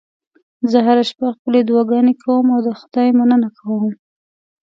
زه 0.71 0.77
هره 0.87 1.03
شپه 1.09 1.27
خپلې 1.37 1.59
دعاګانې 1.67 2.13
کوم 2.23 2.45
او 2.55 2.59
د 2.67 2.69
خدای 2.79 3.09
مننه 3.19 3.49
کوم 3.57 3.91